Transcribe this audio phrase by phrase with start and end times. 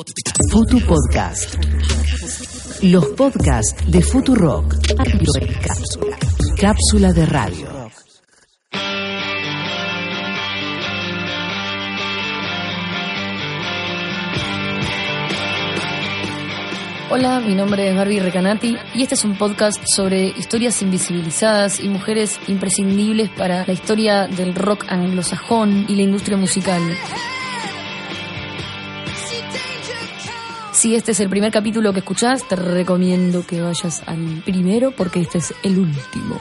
[0.00, 1.62] Futu Podcast.
[2.82, 4.74] Los podcasts de Futurock.
[4.96, 6.18] Cápsula.
[6.58, 7.68] Cápsula de radio.
[17.10, 21.90] Hola, mi nombre es Barbie Recanati y este es un podcast sobre historias invisibilizadas y
[21.90, 26.80] mujeres imprescindibles para la historia del rock anglosajón y la industria musical.
[30.80, 35.20] Si este es el primer capítulo que escuchás, te recomiendo que vayas al primero porque
[35.20, 36.40] este es el último.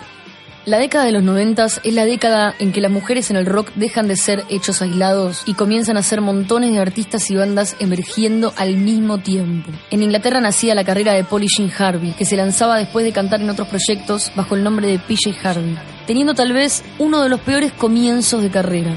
[0.63, 3.73] La década de los noventas es la década en que las mujeres en el rock
[3.75, 8.53] dejan de ser hechos aislados y comienzan a ser montones de artistas y bandas emergiendo
[8.55, 9.71] al mismo tiempo.
[9.91, 13.41] En Inglaterra nacía la carrera de Polly Jean Harvey, que se lanzaba después de cantar
[13.41, 15.77] en otros proyectos bajo el nombre de PJ Harvey,
[16.08, 18.95] teniendo tal vez uno de los peores comienzos de carrera.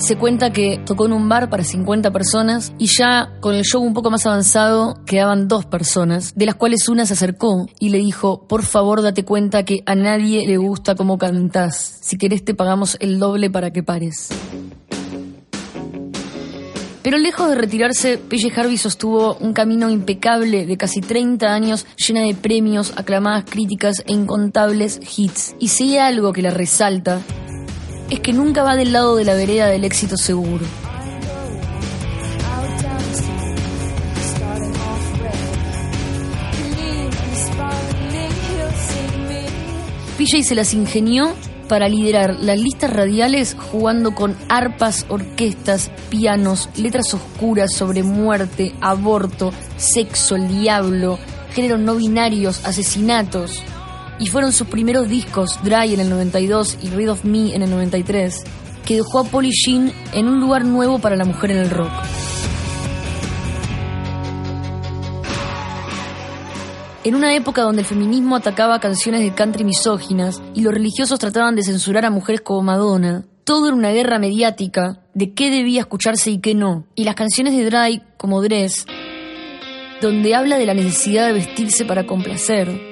[0.00, 3.82] Se cuenta que tocó en un bar para 50 personas y ya con el show
[3.82, 7.98] un poco más avanzado quedaban dos personas, de las cuales una se acercó y le
[7.98, 12.54] dijo, por favor date cuenta que a nadie le gusta cómo cantás, si querés te
[12.54, 14.30] pagamos el doble para que pares.
[17.02, 22.22] Pero lejos de retirarse, PJ Harvey sostuvo un camino impecable de casi 30 años llena
[22.22, 25.54] de premios, aclamadas críticas e incontables hits.
[25.58, 27.20] Y si hay algo que la resalta,
[28.10, 30.66] es que nunca va del lado de la vereda del éxito seguro.
[40.18, 41.32] PJ se las ingenió
[41.68, 49.52] para liderar las listas radiales jugando con arpas, orquestas, pianos, letras oscuras sobre muerte, aborto,
[49.76, 51.18] sexo, el diablo,
[51.54, 53.62] géneros no binarios, asesinatos
[54.20, 57.70] y fueron sus primeros discos, Dry en el 92 y Rid of Me en el
[57.70, 58.44] 93,
[58.84, 61.90] que dejó a Polly Jean en un lugar nuevo para la mujer en el rock.
[67.02, 71.56] En una época donde el feminismo atacaba canciones de country misóginas y los religiosos trataban
[71.56, 76.30] de censurar a mujeres como Madonna, todo era una guerra mediática de qué debía escucharse
[76.30, 76.86] y qué no.
[76.94, 78.84] Y las canciones de Dry, como Dress,
[80.02, 82.89] donde habla de la necesidad de vestirse para complacer,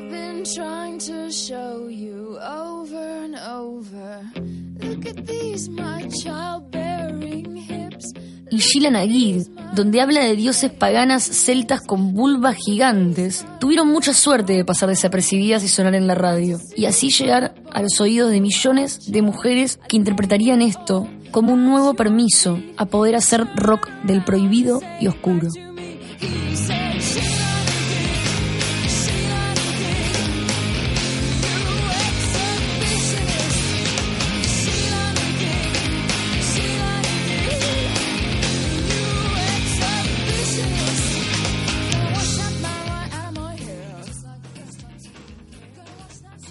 [0.00, 4.22] I've been trying to show you over and over.
[4.80, 8.14] Look at these, my childbearing hips.
[8.50, 14.54] Y Sheila Nagid, donde habla de dioses paganas celtas con vulvas gigantes, tuvieron mucha suerte
[14.54, 18.40] de pasar desapercibidas y sonar en la radio, y así llegar a los oídos de
[18.40, 24.24] millones de mujeres que interpretarían esto como un nuevo permiso a poder hacer rock del
[24.24, 25.48] prohibido y oscuro.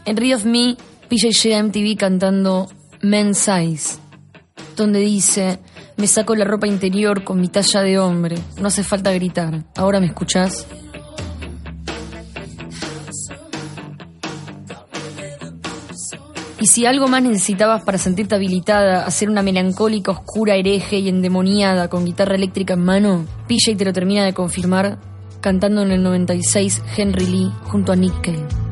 [0.09, 0.75] En of Me,
[1.07, 2.67] PJ llega a MTV cantando
[3.03, 3.99] Men's Size,
[4.75, 5.59] donde dice,
[5.97, 9.99] me saco la ropa interior con mi talla de hombre, no hace falta gritar, ¿ahora
[9.99, 10.65] me escuchás?
[16.59, 21.07] Y si algo más necesitabas para sentirte habilitada a ser una melancólica, oscura, hereje y
[21.07, 24.97] endemoniada con guitarra eléctrica en mano, PJ te lo termina de confirmar
[25.39, 28.68] cantando en el 96 Henry Lee junto a Nick Cave.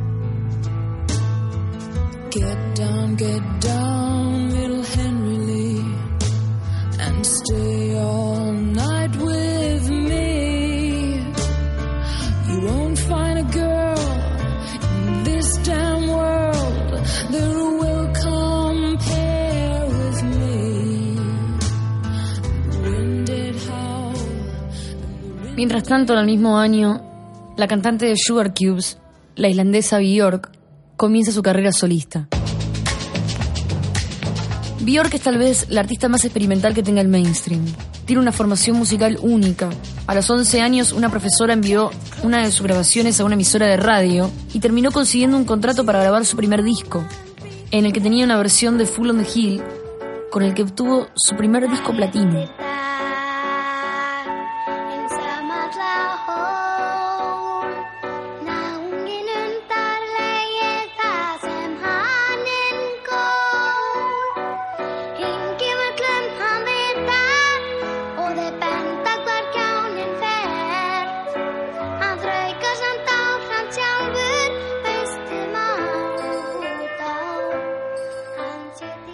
[2.30, 5.86] Get down, get down, little Henry Lee,
[7.00, 11.16] and stay all night with me.
[12.50, 13.98] You won't find a girl
[15.08, 16.92] in this damn world
[17.32, 21.18] that will compare with me.
[25.56, 27.02] Mientras tanto, en el mismo año,
[27.56, 29.00] la cantante de Sugar Cubes,
[29.36, 30.57] la islandesa Björk,
[30.98, 32.28] comienza su carrera solista.
[34.82, 37.64] Björk es tal vez la artista más experimental que tenga el mainstream.
[38.06, 39.70] Tiene una formación musical única.
[40.08, 41.92] A los 11 años, una profesora envió
[42.24, 46.02] una de sus grabaciones a una emisora de radio y terminó consiguiendo un contrato para
[46.02, 47.06] grabar su primer disco,
[47.72, 49.62] en el que tenía una versión de Full on the Hill,
[50.32, 52.67] con el que obtuvo su primer disco platino.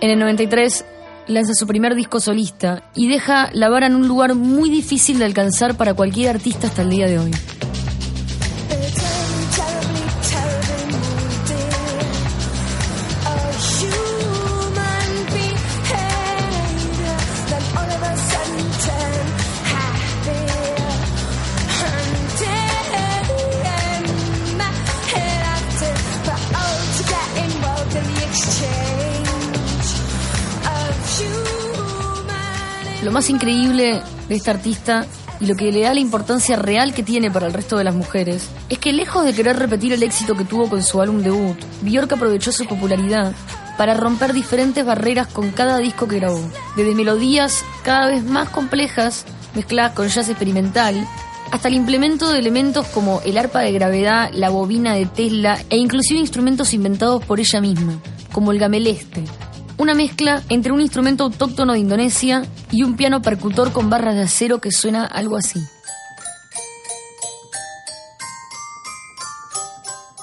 [0.04, 0.84] En el 93,
[1.28, 5.24] lanza su primer disco solista y deja la vara en un lugar muy difícil de
[5.24, 7.32] alcanzar para cualquier artista hasta el día de hoy.
[33.14, 35.06] Más increíble de esta artista
[35.40, 37.94] y lo que le da la importancia real que tiene para el resto de las
[37.94, 41.58] mujeres es que lejos de querer repetir el éxito que tuvo con su álbum debut,
[41.84, 43.34] Bjork aprovechó su popularidad
[43.78, 46.42] para romper diferentes barreras con cada disco que grabó,
[46.76, 51.08] desde melodías cada vez más complejas mezcladas con jazz experimental
[51.52, 55.78] hasta el implemento de elementos como el arpa de gravedad, la bobina de Tesla e
[55.78, 58.00] inclusive instrumentos inventados por ella misma,
[58.32, 59.24] como el gameleste,
[59.78, 64.22] una mezcla entre un instrumento autóctono de Indonesia y un piano percutor con barras de
[64.22, 65.60] acero que suena algo así.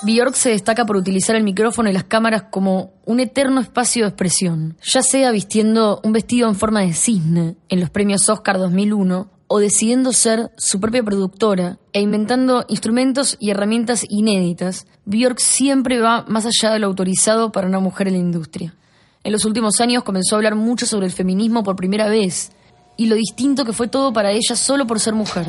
[0.02, 4.08] Bjork se destaca por utilizar el micrófono y las cámaras como un eterno espacio de
[4.08, 9.30] expresión, ya sea vistiendo un vestido en forma de cisne en los premios Oscar 2001
[9.46, 16.24] o decidiendo ser su propia productora e inventando instrumentos y herramientas inéditas, Bjork siempre va
[16.28, 18.76] más allá de lo autorizado para una mujer en la industria.
[19.22, 22.52] En los últimos años comenzó a hablar mucho sobre el feminismo por primera vez
[22.96, 25.46] y lo distinto que fue todo para ella solo por ser mujer.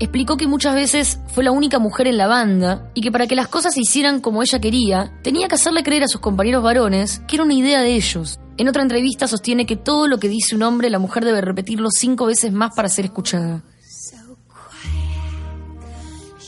[0.00, 3.36] Explicó que muchas veces fue la única mujer en la banda y que para que
[3.36, 7.22] las cosas se hicieran como ella quería, tenía que hacerle creer a sus compañeros varones
[7.28, 8.40] que era una idea de ellos.
[8.56, 11.88] En otra entrevista sostiene que todo lo que dice un hombre, la mujer debe repetirlo
[11.92, 13.62] cinco veces más para ser escuchada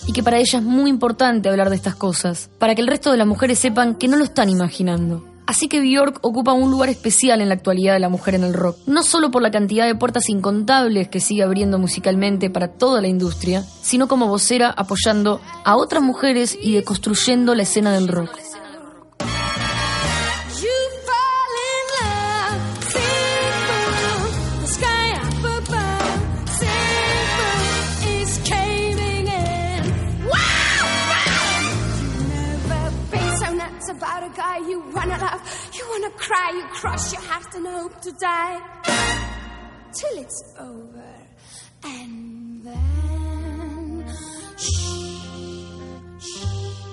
[0.07, 3.11] y que para ella es muy importante hablar de estas cosas, para que el resto
[3.11, 5.25] de las mujeres sepan que no lo están imaginando.
[5.47, 8.55] Así que Bjork ocupa un lugar especial en la actualidad de la mujer en el
[8.55, 13.03] rock, no solo por la cantidad de puertas incontables que sigue abriendo musicalmente para toda
[13.03, 18.44] la industria, sino como vocera apoyando a otras mujeres y deconstruyendo la escena del rock.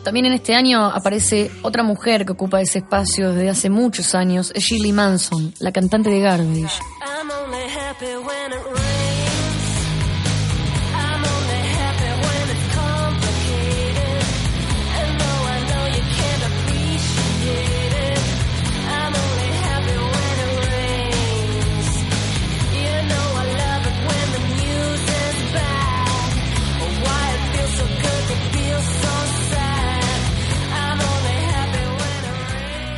[0.03, 4.51] También en este año aparece otra mujer que ocupa ese espacio desde hace muchos años,
[4.55, 6.81] es Shirley Manson, la cantante de Garbage.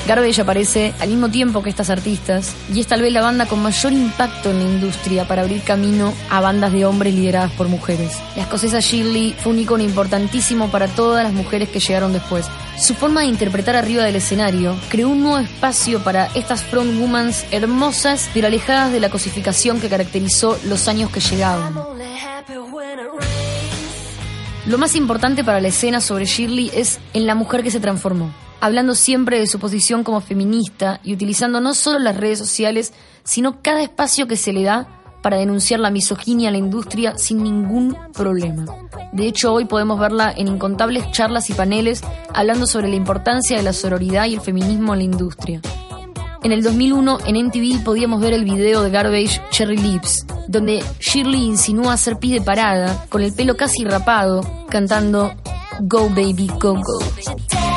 [0.05, 3.63] Garbage aparece al mismo tiempo que estas artistas y es tal vez la banda con
[3.63, 8.17] mayor impacto en la industria para abrir camino a bandas de hombres lideradas por mujeres.
[8.35, 12.45] La escocesa Shirley fue un icono importantísimo para todas las mujeres que llegaron después.
[12.77, 18.29] Su forma de interpretar arriba del escenario creó un nuevo espacio para estas frontwomans hermosas
[18.33, 21.75] pero alejadas de la cosificación que caracterizó los años que llegaban.
[24.65, 28.42] Lo más importante para la escena sobre Shirley es en la mujer que se transformó
[28.63, 32.93] hablando siempre de su posición como feminista y utilizando no solo las redes sociales,
[33.25, 37.43] sino cada espacio que se le da para denunciar la misoginia en la industria sin
[37.43, 38.63] ningún problema.
[39.11, 42.03] De hecho, hoy podemos verla en incontables charlas y paneles
[42.33, 45.61] hablando sobre la importancia de la sororidad y el feminismo en la industria.
[46.41, 51.43] En el 2001 en MTV podíamos ver el video de Garbage Cherry Lips, donde Shirley
[51.43, 55.33] insinúa hacer pie de parada, con el pelo casi rapado, cantando
[55.81, 57.72] Go Baby Go Go.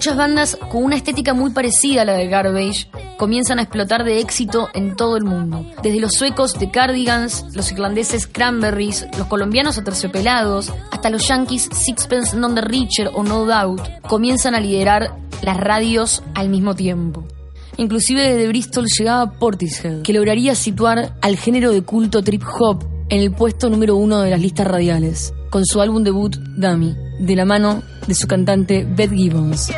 [0.00, 2.88] Muchas bandas con una estética muy parecida a la de Garbage
[3.18, 5.66] comienzan a explotar de éxito en todo el mundo.
[5.82, 12.34] Desde los suecos de Cardigans, los irlandeses Cranberries, los colombianos Aterciopelados, hasta los yankees Sixpence
[12.34, 17.26] Non the Richer o No Doubt, comienzan a liderar las radios al mismo tiempo.
[17.76, 23.20] inclusive desde Bristol llegaba Portishead, que lograría situar al género de culto trip hop en
[23.20, 27.44] el puesto número uno de las listas radiales, con su álbum debut Dummy, de la
[27.44, 29.70] mano de su cantante Beth Gibbons.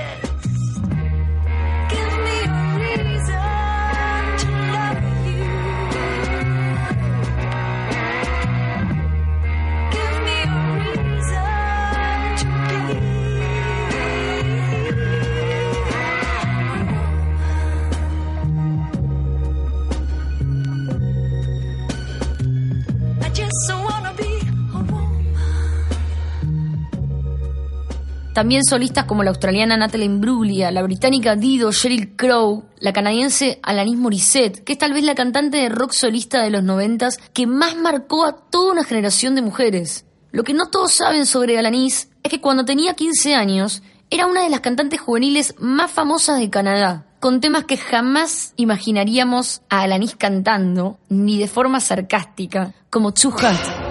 [28.32, 33.98] También solistas como la australiana Natalie Imbruglia, la británica Dido, Sheryl Crow, la canadiense Alanis
[33.98, 37.76] Morissette, que es tal vez la cantante de rock solista de los noventas que más
[37.76, 40.06] marcó a toda una generación de mujeres.
[40.30, 44.42] Lo que no todos saben sobre Alanis es que cuando tenía 15 años era una
[44.42, 50.16] de las cantantes juveniles más famosas de Canadá, con temas que jamás imaginaríamos a Alanis
[50.16, 53.81] cantando, ni de forma sarcástica, como Too Hot.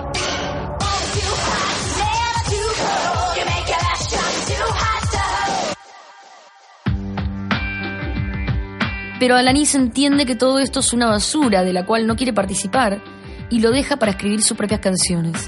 [9.22, 13.04] Pero Alanis entiende que todo esto es una basura de la cual no quiere participar
[13.52, 15.48] y lo deja para escribir sus propias canciones.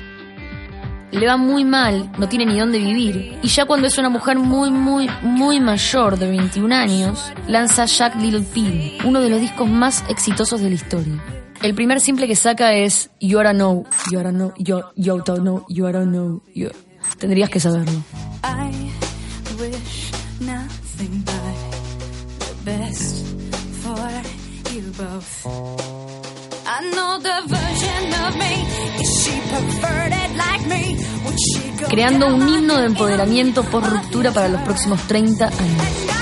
[1.09, 4.37] Le va muy mal, no tiene ni dónde vivir, y ya cuando es una mujer
[4.37, 9.67] muy, muy, muy mayor de 21 años, lanza Jack Little Pill, uno de los discos
[9.67, 11.23] más exitosos de la historia.
[11.63, 14.83] El primer simple que saca es You Are Know, You Are Know, You,
[15.25, 16.69] Don't Know, You Know, you...
[17.17, 18.03] Tendrías que saberlo.
[18.43, 18.91] I
[19.59, 23.32] wish nothing but the best.
[31.89, 36.12] Creando un himno de empoderamiento por ruptura para los próximos 30 años.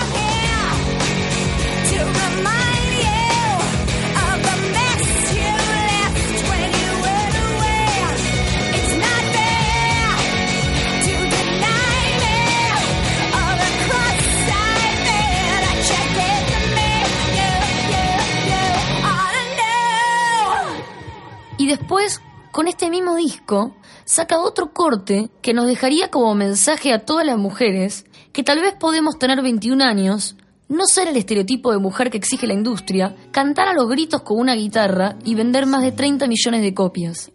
[21.68, 23.76] Después, con este mismo disco,
[24.06, 28.74] saca otro corte que nos dejaría como mensaje a todas las mujeres que tal vez
[28.80, 30.36] podemos tener 21 años,
[30.70, 34.40] no ser el estereotipo de mujer que exige la industria, cantar a los gritos con
[34.40, 37.32] una guitarra y vender más de 30 millones de copias.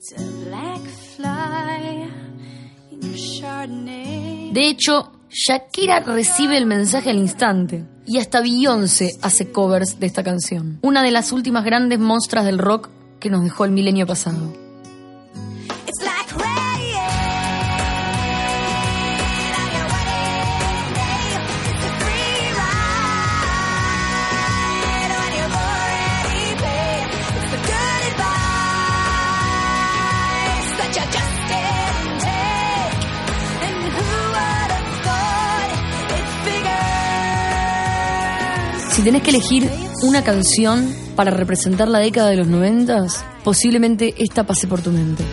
[4.52, 10.22] De hecho, Shakira recibe el mensaje al instante y hasta Beyoncé hace covers de esta
[10.22, 14.52] canción, una de las últimas grandes monstras del rock que nos dejó el milenio pasado.
[38.96, 44.44] Si tenés que elegir una canción para representar la década de los noventas, posiblemente esta
[44.44, 45.24] pase por tu mente.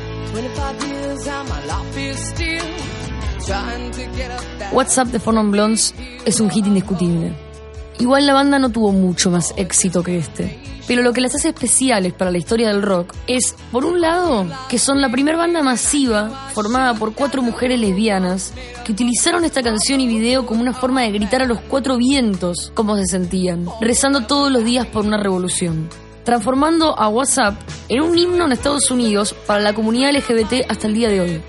[4.71, 5.93] WhatsApp de Four Blondes
[6.25, 7.52] es un hit indiscutible.
[7.99, 10.59] Igual la banda no tuvo mucho más éxito que este.
[10.87, 14.45] Pero lo que las hace especiales para la historia del rock es, por un lado,
[14.67, 20.01] que son la primera banda masiva formada por cuatro mujeres lesbianas que utilizaron esta canción
[20.01, 24.25] y video como una forma de gritar a los cuatro vientos cómo se sentían, rezando
[24.25, 25.87] todos los días por una revolución,
[26.25, 27.55] transformando a WhatsApp
[27.87, 31.41] en un himno en Estados Unidos para la comunidad LGBT hasta el día de hoy.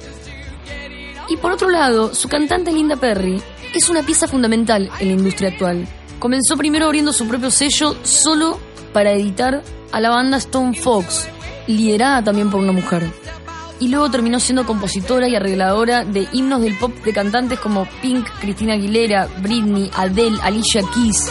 [1.28, 3.42] Y por otro lado, su cantante Linda Perry
[3.74, 5.88] es una pieza fundamental en la industria actual.
[6.24, 8.58] Comenzó primero abriendo su propio sello solo
[8.94, 9.62] para editar
[9.92, 11.28] a la banda Stone Fox,
[11.66, 13.12] liderada también por una mujer.
[13.78, 18.26] Y luego terminó siendo compositora y arregladora de himnos del pop de cantantes como Pink,
[18.40, 21.30] Cristina Aguilera, Britney, Adele, Alicia Keys.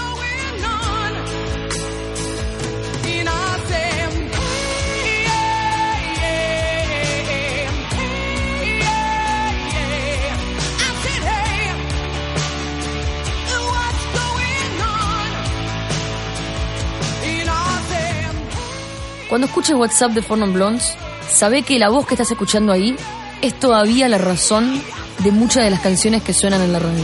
[19.34, 20.96] Cuando escuches WhatsApp de Four Blondes,
[21.28, 22.96] sabe que la voz que estás escuchando ahí
[23.42, 24.80] es todavía la razón
[25.24, 27.04] de muchas de las canciones que suenan en la radio.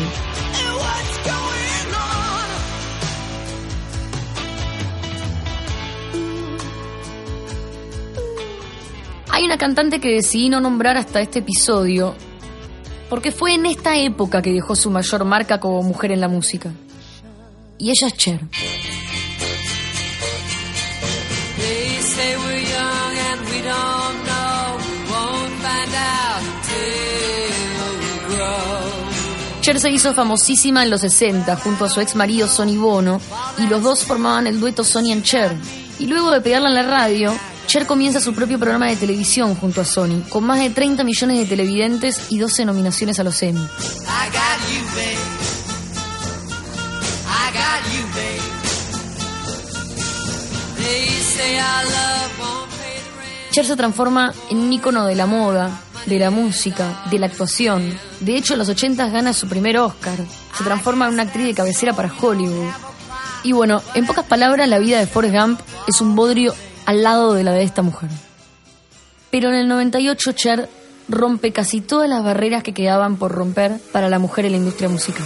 [9.31, 12.13] Hay una cantante que decidí no nombrar hasta este episodio
[13.09, 16.71] porque fue en esta época que dejó su mayor marca como mujer en la música.
[17.79, 18.41] Y ella es Cher.
[29.61, 33.19] Cher se hizo famosísima en los 60 junto a su ex marido Sonny Bono
[33.57, 35.53] y los dos formaban el dueto Sonny and Cher.
[35.99, 37.33] Y luego de pegarla en la radio,
[37.67, 41.37] Cher comienza su propio programa de televisión junto a Sony, con más de 30 millones
[41.37, 43.67] de televidentes y 12 nominaciones a los Emmy.
[53.51, 57.97] Cher se transforma en un ícono de la moda, de la música, de la actuación.
[58.19, 60.17] De hecho, en los 80 gana su primer Oscar.
[60.57, 62.69] Se transforma en una actriz de cabecera para Hollywood.
[63.43, 66.53] Y bueno, en pocas palabras, la vida de Forrest Gump es un bodrio
[66.85, 68.09] al lado de la de esta mujer.
[69.31, 70.69] Pero en el 98 Cher
[71.07, 74.89] rompe casi todas las barreras que quedaban por romper para la mujer en la industria
[74.89, 75.25] musical.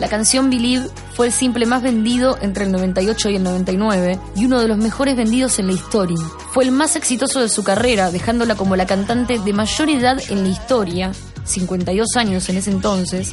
[0.00, 4.44] La canción Believe fue el simple más vendido entre el 98 y el 99 y
[4.44, 6.18] uno de los mejores vendidos en la historia.
[6.52, 10.42] Fue el más exitoso de su carrera, dejándola como la cantante de mayor edad en
[10.42, 11.12] la historia
[11.44, 13.32] 52 años en ese entonces,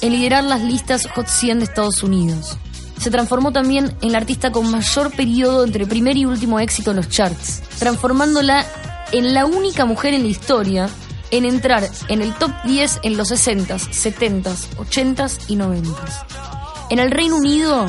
[0.00, 2.56] en liderar las listas Hot 100 de Estados Unidos.
[3.00, 6.98] Se transformó también en la artista con mayor periodo entre primer y último éxito en
[6.98, 8.64] los charts, transformándola
[9.10, 10.88] en la única mujer en la historia
[11.32, 16.53] en entrar en el top 10 en los 60s, 70s, 80s y 90s.
[16.90, 17.86] En el Reino Unido,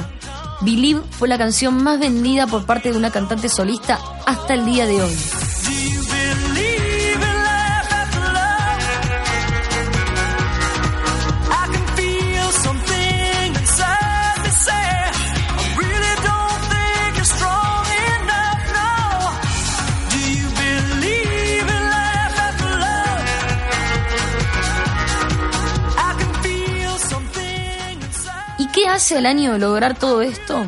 [0.62, 4.86] Believe fue la canción más vendida por parte de una cantante solista hasta el día
[4.86, 5.16] de hoy.
[28.96, 30.66] Hace el año de lograr todo esto?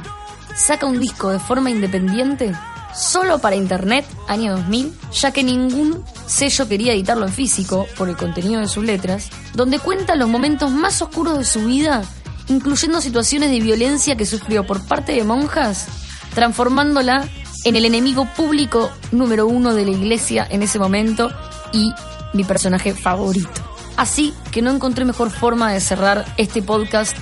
[0.53, 2.53] Saca un disco de forma independiente,
[2.93, 8.17] solo para internet, año 2000, ya que ningún sello quería editarlo en físico por el
[8.17, 12.03] contenido de sus letras, donde cuenta los momentos más oscuros de su vida,
[12.49, 15.87] incluyendo situaciones de violencia que sufrió por parte de monjas,
[16.35, 17.29] transformándola
[17.63, 21.31] en el enemigo público número uno de la iglesia en ese momento
[21.71, 21.93] y
[22.33, 23.61] mi personaje favorito.
[23.95, 27.15] Así que no encontré mejor forma de cerrar este podcast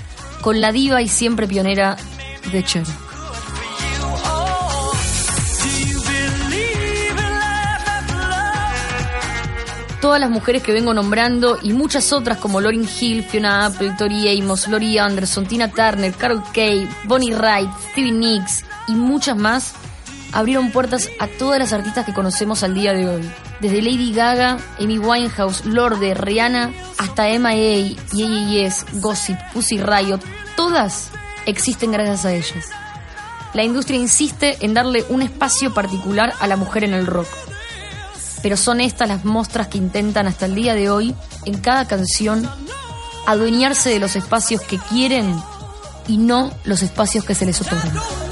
[0.45, 1.97] con la diva y siempre pionera
[2.51, 2.83] de Cher.
[9.99, 14.39] Todas las mujeres que vengo nombrando y muchas otras como Lauryn Hill, Fiona Apple, Tori
[14.39, 19.73] Amos, Lori Anderson, Tina Turner, Carol Kay, Bonnie Wright, Stevie Nicks y muchas más
[20.35, 23.31] abrieron puertas a todas las artistas que conocemos al día de hoy.
[23.61, 30.19] Desde Lady Gaga, Amy Winehouse, Lorde, Rihanna, hasta M.I.A., Yes, Gossip, Pussy Riot,
[30.57, 31.09] todas
[31.45, 32.65] existen gracias a ellas.
[33.53, 37.29] La industria insiste en darle un espacio particular a la mujer en el rock.
[38.43, 42.47] Pero son estas las mostras que intentan hasta el día de hoy, en cada canción,
[43.25, 45.33] adueñarse de los espacios que quieren
[46.09, 48.24] y no los espacios que se les otorgan.